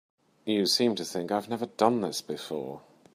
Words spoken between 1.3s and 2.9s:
I've never done this before.